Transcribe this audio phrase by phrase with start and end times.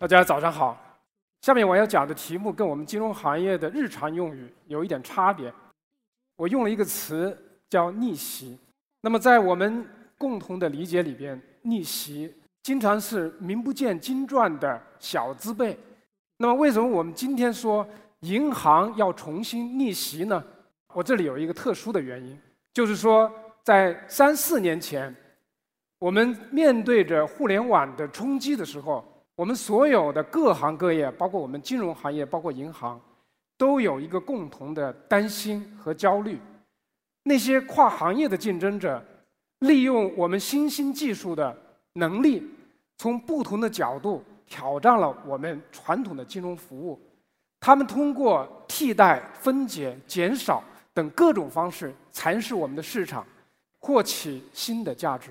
[0.00, 0.74] 大家早上好，
[1.42, 5.52] 下面我要讲的题目跟我们金融行业的日常用语有一点差别。
[6.36, 7.36] 我用了一个词
[7.68, 8.58] 叫逆袭。
[9.02, 9.86] 那么在我们
[10.16, 15.78] 共同的理解里边，逆袭经常是名不见经传的小资辈。
[16.38, 17.86] 那么为什么我们今天说
[18.20, 20.42] 银行要重新逆袭呢？
[20.94, 22.40] 我这里有一个特殊的原因，
[22.72, 23.30] 就是说
[23.62, 25.14] 在三四年前，
[25.98, 29.04] 我们面对着互联网的冲击的时候。
[29.40, 33.00] 我们所有的各行各业，包括我们金融行业，包括银行，
[33.56, 36.38] 都有一个共同的担心和焦虑。
[37.22, 39.02] 那些跨行业的竞争者，
[39.60, 41.56] 利用我们新兴技术的
[41.94, 42.46] 能力，
[42.98, 47.00] 从不同的角度挑战了我们传统的金融服务。
[47.60, 53.26] 他们通过替代、分解、减少等各种方式蚕食我们的市场，
[53.78, 55.30] 获取新的价值。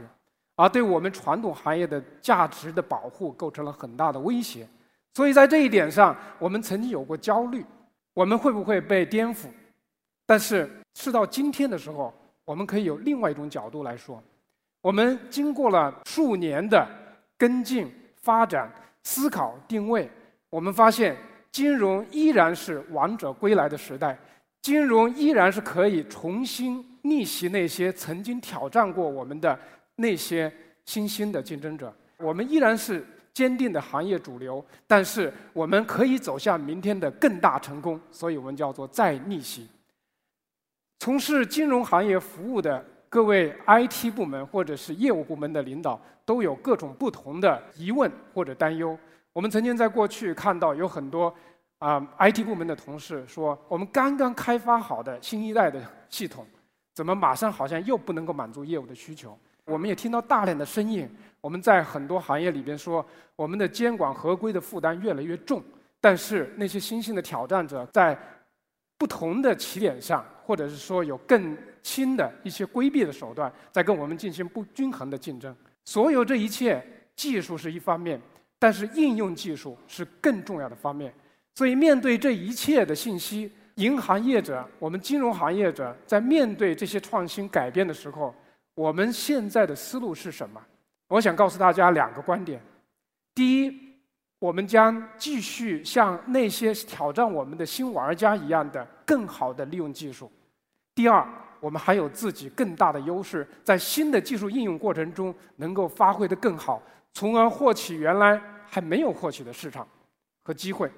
[0.59, 4.67] 而对我们传统行业的价值的保护构成了很大的威胁，
[5.13, 7.65] 所以在这一点上，我们曾经有过焦虑：
[8.13, 9.45] 我们会不会被颠覆？
[10.25, 14.21] 但是事到今天的时候，我们可以有另外一种角度来说：
[14.81, 16.85] 我们经过了数年的
[17.37, 18.69] 跟进、发展、
[19.03, 20.11] 思考、定位，
[20.49, 21.15] 我们发现
[21.53, 24.19] 金融依然是王者归来的时代，
[24.61, 29.57] 金融依然是可以重新逆袭那些曾经挑战过我们的。
[29.99, 30.51] 那些
[30.85, 39.67] 新兴的竞争者，我们依然是坚定的行业主流，但是我们可以走向明天的更大成功，所以我们叫做再逆袭。
[40.99, 48.97] 从事金融行业服务的各位 IT 部门或者是业务部门的领导，都有各种不同的疑问或者担忧。
[49.31, 51.33] 我们曾经在过去看到有很多
[51.77, 56.45] 啊 IT 部门的同事说，我们刚刚开发好的新一代的系统，
[56.93, 59.37] 怎么马上好像又不能够满足业务的需求？
[59.69, 61.07] 我们也听到大量的声音，
[61.39, 65.63] 我们在很多行业里边说，我们的监管合规的负担越来越重。
[66.01, 68.17] 但是那些新兴的挑战者在
[68.97, 75.55] 不同的起点上，或者是说有更轻的一些规避的手段，在跟我们进行不均衡的竞争。
[75.85, 76.83] 所有这一切，
[77.15, 78.19] 技术是一方面，
[78.57, 81.13] 但是应用技术是更重要的方面。
[81.53, 88.33] 所以面对这一切的信息，银行业者、我们金融行业者在面对这些创新改变的时候。
[88.79, 90.61] 我们现在的思路是什么？
[91.09, 92.61] 我想告诉大家两个观点：
[93.35, 93.77] 第一，
[94.39, 100.31] 我们将继续像那些挑战我们的新玩家一样的更好的利用技术；
[100.95, 101.27] 第二，
[101.59, 109.85] 我们还有自己更大的优势，在新的技术应用过程中能够发挥的更好，从而获取原来还没有获取的市场
[110.41, 110.89] 和机会。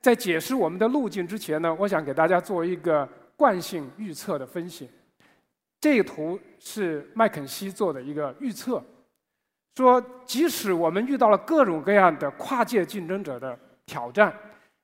[0.00, 4.88] 在解释我们的路径之前呢，我想给大家做一个惯性预测的分析。
[5.84, 8.82] 这个图是麦肯锡做的一个预测，
[9.76, 14.34] 说即使我们遇到了各种各样的跨界竞争者的挑战，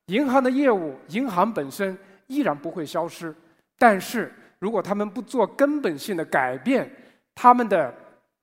[0.09, 1.97] 银行的业务、银行本身
[2.27, 3.35] 依然不会消失。
[3.79, 6.95] 但是如果他们不做根本性的改变，
[7.35, 7.91] 他们的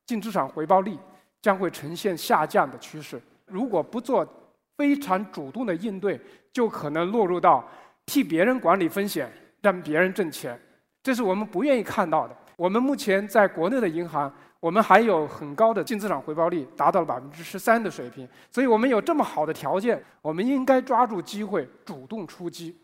[0.07, 0.97] 净资产回报率
[1.43, 3.21] 将会呈现下降的趋势。
[3.45, 4.27] 如果不做
[4.75, 6.19] 非常主动的应对，
[6.51, 7.63] 就可能落入到
[8.07, 9.31] 替别人管理风险，
[9.61, 10.59] 让别人挣钱。
[11.03, 12.35] 这是我们不愿意看到的。
[12.57, 18.27] 我们目前在国内的银行，我们还有很高的净资产回报率，达到了百分之十三的水平。
[18.51, 22.75] 所以我们有这么好的条件，我们应该抓住机会，主动出击。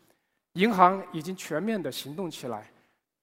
[0.54, 2.72] 银行已经全面的行动起来，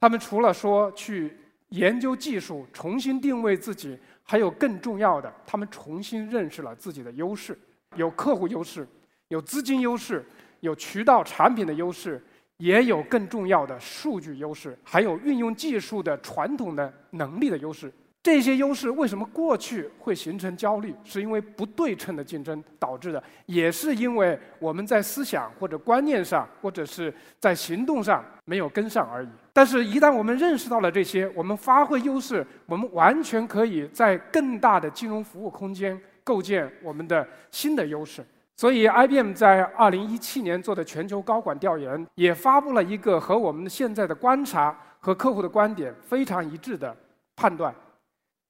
[0.00, 1.33] 他们除了说去
[1.69, 7.56] 研究技术、重新定位自己，还有更重要的，他们重新认识了自己的优势：
[7.94, 8.84] 有客户优势，
[9.28, 10.27] 有资金优势，
[10.59, 12.21] 有渠道产品的优势。
[12.60, 17.91] 也有更重要的数据优势，还有运用技术的传统的能力的优势。
[18.22, 20.94] 这些优势为什么过去会形成焦虑？
[21.03, 29.29] 是因为不对称的竞争导致的，也是因为我们在思想或者观念上，或者是在行动上没有跟上而已。
[29.55, 38.23] 但是，一旦我们认识到了这些，我们发挥优势，我们完全可以在更大的金融服务空间构建我们的新的优势。
[38.61, 46.95] 所以，IBM 在二零一七年做的全球高管调研，也发布了一个和我们现在的观察和客户的观点非常一致的
[47.35, 47.75] 判断：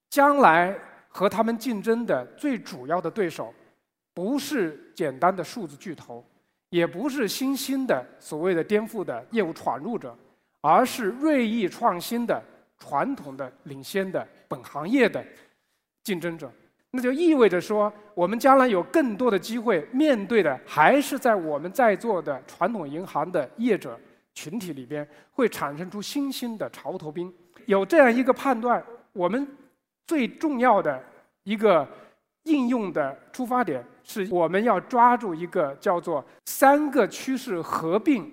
[0.09, 0.77] 将来
[1.07, 3.53] 和他们竞争的最主要的对手，
[4.13, 6.21] 不是简单的数字巨头，
[6.71, 10.13] 也不是新兴的所谓的颠覆的业务闯入者，
[10.59, 12.43] 而是锐意创新的
[12.77, 15.25] 传统的领先的本行业的
[16.03, 16.51] 竞争者。
[16.91, 23.97] 那就意味着说，我们将来有更多的机会面对的，还是在我们在座的传统银行的业者
[24.33, 27.33] 群体里边，会产生出新兴的潮头兵。
[27.65, 28.83] 有这样一个判断，
[29.13, 29.47] 我们
[30.05, 31.01] 最重要的
[31.43, 31.87] 一个
[32.43, 38.29] 应用的出发点是我们要抓住一个叫做三个趋势合并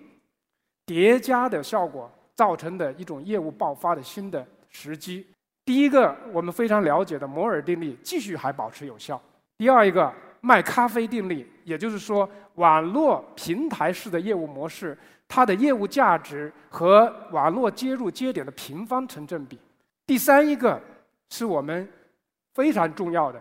[0.84, 5.25] 叠加的效果造成的一种业务爆发的新的时机。
[5.69, 9.20] 第一个，我们非常了解的摩尔定律继续还保持有效。
[9.59, 10.11] 第二一个，
[10.41, 14.97] 卖咖啡定律，也就是说，网络平台式的业务模式，
[15.29, 19.61] 它的业务价值和网络接入接点的平方成正比。
[20.06, 20.81] 第三一个，
[21.29, 21.87] 是我们
[22.55, 23.38] 非常重要的。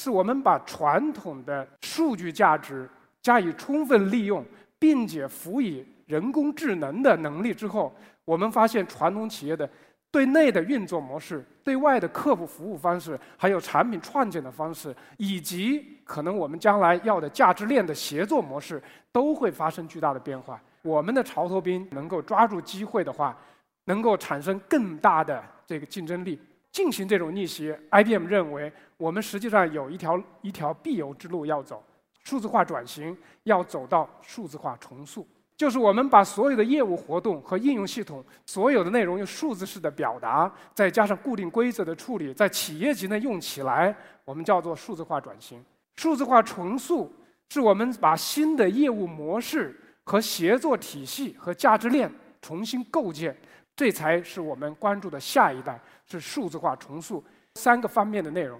[0.00, 2.90] 是我们把传统的数据价值
[3.22, 4.44] 加以充分利用，
[4.80, 7.94] 并且辅以人工智能的能力之后，
[8.24, 9.70] 我们发现传统企业的
[10.10, 18.82] 对内的运作模式、对外的客户服务方式，还有产品创建的方式，以及可能我们将来要的价值链的协作模式，
[19.12, 20.60] 都会发生巨大的变化。
[20.82, 23.36] 我们的潮头兵能够抓住机会的话，
[23.84, 26.40] 能够产生更大的这个竞争力。
[26.70, 31.82] 进行这种逆袭，IBM 认为我们实际上有一条一条必由之路要走，
[32.22, 35.26] 数字化转型要走到数字化重塑，
[35.58, 43.94] 就是我们把所有的业务活动和应用系统，所有的内容用数字式的表达，再加上固定规则的处理，在企业级内用起来，
[44.24, 45.62] 我们叫做数字化转型。
[45.96, 47.12] 数字化重塑
[47.50, 52.08] 是我们把新的业务模式和协作体系和价值链
[52.40, 53.36] 重新构建，
[53.74, 55.78] 这才是我们关注的下一代。
[56.10, 57.22] 是数字化重塑
[57.56, 58.58] 三个方面的内容。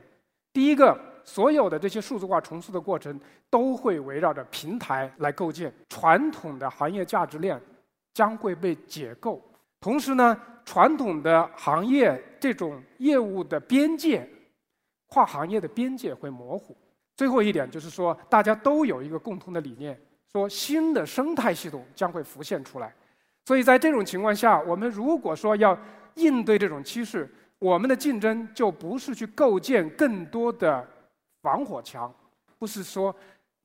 [0.53, 3.21] 第一个，所有的这些数字化重塑的过程
[3.51, 7.61] 都会围绕着平台来构建，传统的行业价值链
[8.15, 9.39] 将会被解构。
[9.79, 14.27] 同时呢，传统的行业这种业务的边界，
[15.09, 16.75] 跨行业的边界会模糊。
[17.15, 20.01] 最后一点就是说，大家都有一个共同的理念，
[20.33, 22.91] 说新的生态系统将会浮现出来。
[23.45, 25.79] 所以在这种情况下，我们如果说要
[26.15, 27.29] 应对这种趋势，
[27.59, 30.89] 我们的竞争就不是去构建更多的
[31.49, 32.13] 防火墙，
[32.59, 33.15] 不是说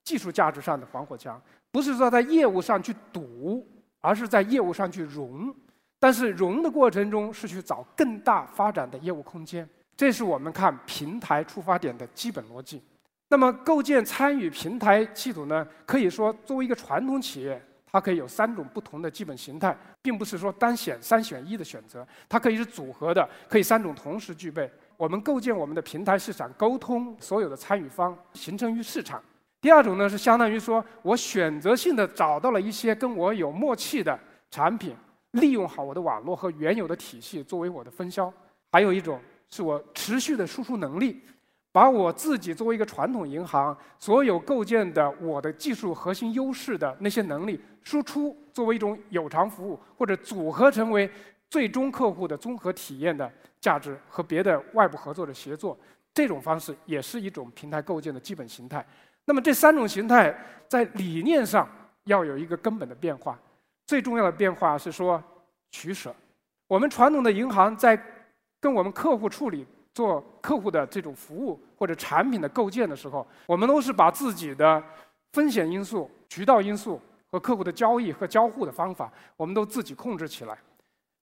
[0.05, 3.67] 技术价值上的防火墙，不是说在业务上去堵，
[3.99, 5.53] 而是在业务上去融。
[5.99, 12.81] 但是融的过程中是去找更大发展的业务空间，这是我们看平台出发点的基本逻辑。
[13.27, 15.67] 那么构建参与平台系统呢？
[15.85, 17.61] 可以说作为一个传统企业。
[17.91, 24.67] 它可以有三种不同的基本形态，并不是说单选三选一的选择，它可以是组合的，可以三种同时具备。
[25.03, 29.21] 我们构建我们的平台市场，沟通所有的参与方，形成于市场。
[29.59, 34.17] 第二种呢，是相当于说我选择性的找到了一些跟我有默契的
[34.49, 34.95] 产品，
[35.31, 38.31] 利用好我的网络和原有的体系作为我的分销。
[38.71, 39.19] 还有一种
[39.49, 41.21] 是我持续的输出能力。
[41.73, 51.09] 把我自己作为一个传统银行所有构建的我的技术核心优势的那些能力输出，作为一种有偿服务，或者组合成为
[51.53, 55.77] 最终客户的综合体验的价值和别的外部合作的协作，
[56.11, 58.83] 这种方式也是一种平台构建的基本形态。
[59.25, 60.35] 那么这三种形态
[60.67, 61.69] 在理念上
[62.05, 63.39] 要有一个根本的变化，
[63.85, 65.23] 最重要的变化是说
[65.69, 66.11] 取舍。
[66.67, 67.95] 我们传统的银行在
[68.59, 69.63] 跟我们客户处理。
[69.93, 74.83] 做客户的这种服务或者产品的构建的时候，我们都是把自己的
[75.33, 76.99] 风险因素、渠道因素
[77.31, 80.57] 和客户的交易和交互的方法，我们都自己控制起来。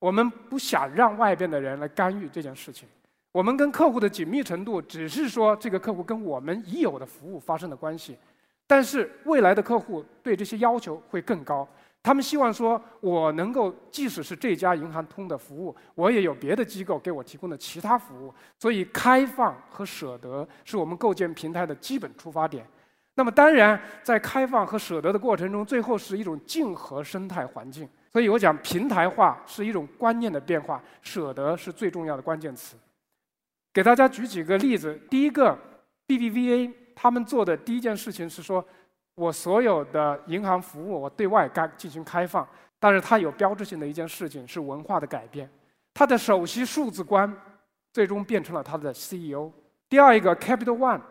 [0.01, 2.89] 我们不想让外边的人来干预这件事情。
[3.31, 8.17] 我们跟客户的紧密程度，只是说这个客户跟我们已有的服务发生的关系，
[8.65, 11.67] 但是未来的客户对这些要求会更高。
[12.01, 18.34] 他们希望说，我能够即使是这家银行通的服务，我也有别的机构给我提供的其他服务。
[18.58, 22.65] 所以，开放和舍得是我们构建平台的基本出发点。
[23.13, 27.88] 那么，当然，在开放和舍得的过程中，最后是一种竞合生态环境。
[28.11, 32.75] 所以我讲，平台化是一种观念的变化，舍得是最重要的关键词。
[33.73, 34.99] 给大家举几个例子。
[35.09, 35.57] 第一个
[36.07, 38.65] ，BBVA 他们做的第一件事情是说。
[39.13, 42.47] 我所有的银行服务，我对外开进行开放，
[42.79, 45.47] 但是它有标志性的一件事情是文化的改变。
[45.93, 47.31] 它的首席数字官
[47.91, 49.51] 最终变成了它的 CEO。
[49.89, 51.01] 第二一个 Capital One，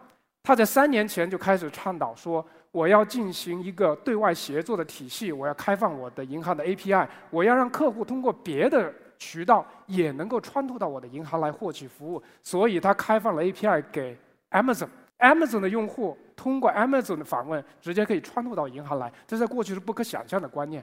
[0.42, 12.22] 他在三年前就开始倡导说，我要进行一个对外协作的体系，我要开放我的银行的 API，我要让客户通过别的渠道也能够穿透到我的银行来获取服务。
[12.42, 14.16] 所以他开放了 API 给
[14.50, 16.16] Amazon，Amazon 的用户。
[16.36, 20.82] 通过 Amazon 的访问，直接可以穿透到银行来，这在过去是不可想象的观念。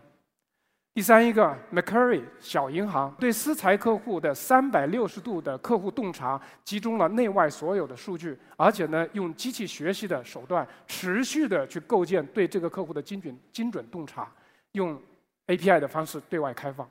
[0.97, 14.27] 第三一个，Macquarie 小银行对私财客户的三百六十度的客户洞察，集中了内外所有的数据，而且呢，用机器学习的手段，持续的去构建对这个客户的精准精准洞察，
[14.71, 14.99] 用
[15.45, 16.89] API 的方式对外开放。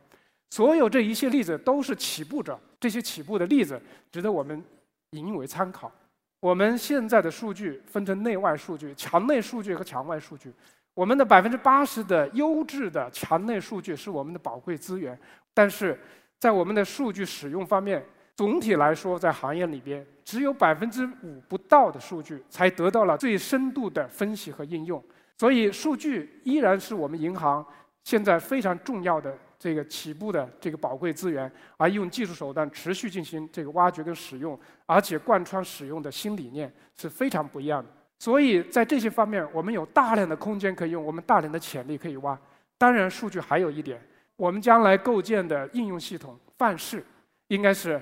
[0.50, 3.82] 所有这一切例子都是起步者，这些起步的例子
[4.12, 4.62] 值得我们
[5.10, 5.90] 引用为参考。
[6.38, 10.52] 我们现在的数据分成内外数据、墙内数据和墙外数据。
[10.96, 15.16] 我们的百分之八十的优质的墙内数据是我们的宝贵资源，
[15.52, 16.00] 但是
[16.38, 18.02] 在我们的数据使用方面，
[18.34, 25.02] 总体来说，在行业里边，只有百分之五不到的数据才得到了最深度的分析和应用。
[25.36, 27.64] 所以，数据依然是我们银行
[28.02, 37.90] 现在非常重要的这个起步的这个宝贵资源，而用技术手段持续进行这个挖掘跟使用，而且贯穿使用的新理念是非常不一样的。
[38.18, 42.38] 所以在这些方面，我们有大量的空间可以用，我们大量的潜力可以挖。
[42.78, 44.00] 当然，数据还有一点，
[44.36, 47.04] 我们将来构建的应用系统范式，
[47.48, 48.00] 应该是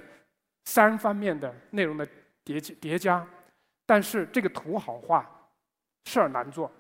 [0.65, 2.07] 三方面的内容的
[2.45, 3.27] 叠叠加。
[3.87, 5.29] 但是这个图好画，
[6.05, 6.71] 事儿难做。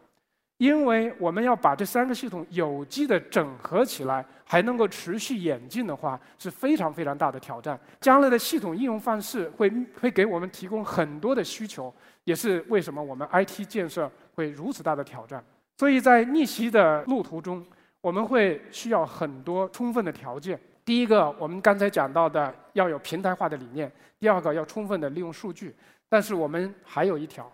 [0.58, 7.78] 因为我们要把这三个系统有机的整合起来，还能够持续演进的话，是非常非常大的挑战。
[8.00, 9.70] 将来的系统应用方式会
[10.00, 11.92] 会给我们提供很多的需求，
[12.23, 15.44] 也是为什么我们 IT 建设会如此大的挑战。
[15.76, 17.66] 所以在逆袭的路途中，
[18.00, 20.58] 我们会需要很多充分的条件。
[20.84, 23.88] 第一个，我们刚才讲到的要有平台化的理念；
[24.20, 25.75] 第二个，要充分的利用数据。
[26.08, 27.50] 但是我们还有一条，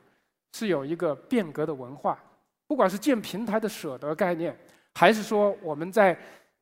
[0.52, 2.18] 是有一个变革的文化。
[2.70, 4.56] 不管是建平台的舍得概念，
[4.94, 6.16] 还是说我们在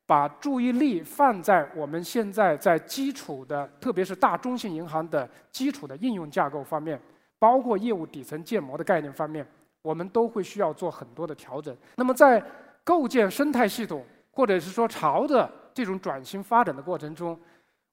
[0.07, 6.99] 把注意力放在我们现在在基础的，特别是大中型银行的基础的应用架构方面，
[7.37, 9.45] 包括业务底层建模的概念方面，
[9.83, 11.77] 我们都会需要做很多的调整。
[11.95, 12.43] 那么在
[12.83, 17.39] 构建生态系统，或者是说朝着这种转型发展的过程中，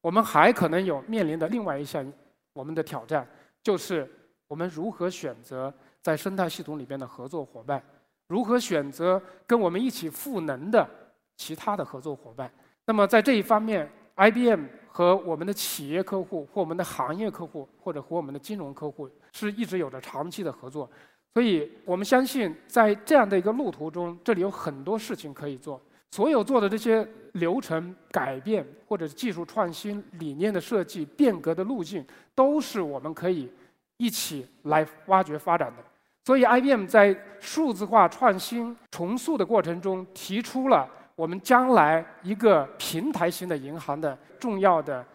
[0.01, 2.11] 我们还可能有面临的另外一项
[2.55, 3.29] 我们的挑战，
[3.63, 4.11] 就是
[4.49, 5.71] 我们如何选择
[6.01, 7.83] 在生态系统里边的合作伙伴。
[8.29, 10.89] 如何选择跟我们一起赋能的
[11.37, 12.51] 其他的合作伙伴？
[12.85, 20.91] 那么在这一方面，IBM 和我们的企业客户、或我们的行业客户，或者和我们的金融客户，是一直有着长期的合作。
[21.35, 25.81] 所以我们相信，在这样的一个路途中，这里有很多事情可以做。
[26.13, 32.03] 所有做的这些流程改变，或者技术创新、理念的设计、变革的路径，
[32.35, 33.51] 都是我们可以
[33.99, 35.85] 一起来挖掘发展的。
[36.27, 45.07] 所以，IBM 在数字化创新重塑的过程中，提出了我们将来一个平台型的银行的重要的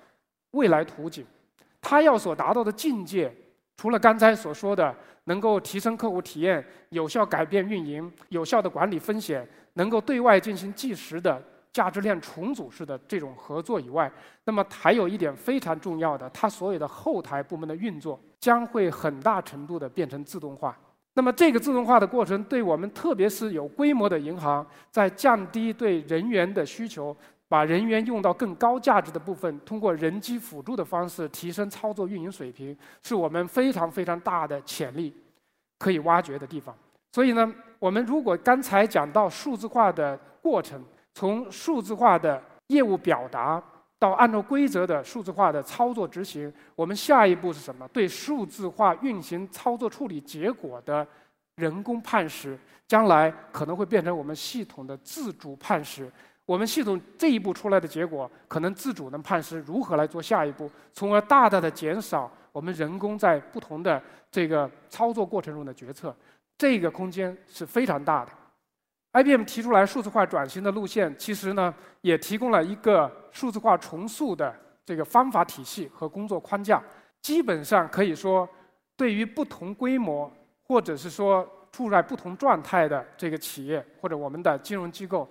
[0.51, 1.25] 未来图景。
[1.81, 3.29] 它要所达到的境界，
[3.75, 14.09] 除了刚才所说的能够提升客户体验、有效改变运营、有效的管理风险、能够对外进行即时的价值链重组式的这种合作以外，
[14.45, 20.77] 那么还有一点非常重要的，它所有的后台部门的运作将会很大程度的变成自动化。
[21.13, 27.15] 那么，这个自动化的过程，对我们特别是有规模的银行，在降低对人员的需求，
[27.49, 35.13] 把人员用到更高价值的部分，通过人机辅助的方式提升操作运营水平，是我们非常非常大的潜力
[35.79, 36.73] 可以挖掘的地方。
[37.11, 40.81] 所以呢，我们如果刚才讲到数字化的过程，
[41.13, 43.61] 从数字化的业务表达。
[44.01, 47.87] 到按照规则的数字化的操作执行，我们下一步是什么？
[47.89, 51.05] 对数字化运行操作处理结果的
[51.57, 56.11] 人工判识，将来可能会变成我们系统的自主判识。
[56.47, 66.11] 我们系统这一步出来的结果，可能自主能判识如何来做下一步，从而大大的减少我们人工在不同的这个操作过程中的决策。
[66.57, 68.31] 这个空间是非常大的。
[69.13, 76.81] IBM 提出来数字化转型的路线，其实呢也提供了一个数字化重塑的这个方法体系和工作框架。
[77.21, 78.47] 基本上可以说，
[78.95, 80.31] 对于不同规模
[80.63, 85.29] 或者是说处在不同状态的这个企业或者我们的金融机构，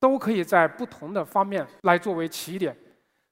[0.00, 2.76] 都可以在不同的方面来作为起点。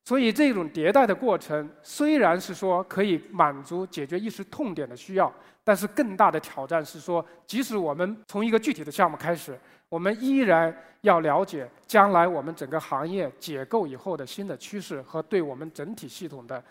[0.06, 5.30] 所以这种迭代的过程，虽然是说可以满足解决一时痛点的需要，
[5.64, 9.58] 但是更大的挑战是说，即使我们从一个具体的项目开始。
[9.88, 16.62] 我们依然要了解将来我们整个行业解构以后的新的趋势和对我们整体系统的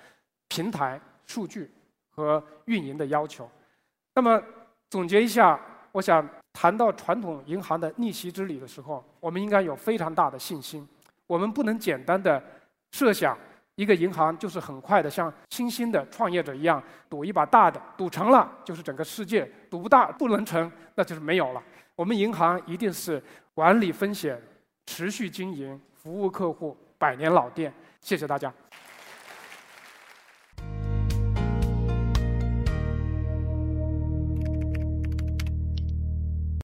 [0.49, 1.69] 平台、数据
[2.09, 3.49] 和运营的要求。
[4.13, 4.41] 那么
[4.89, 5.59] 总结一下，
[5.93, 10.87] 我想谈到传统银行的逆袭之旅的时候，我们应该有非常大的信心。
[11.27, 12.41] 我们不能简单的
[12.95, 13.37] 设想
[13.75, 21.61] 一个银行就是很快的像新兴的创业者一样赌一把大的，赌成了就是整个世界；赌不大不能成，那就是没有了。
[21.93, 23.21] 我们银行一定是
[23.53, 24.41] 管理风险、
[24.85, 27.73] 持续经营、服务客户、百年老店。
[27.99, 28.53] 谢谢大家。